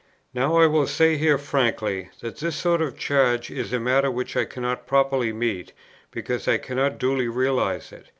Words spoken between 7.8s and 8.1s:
it.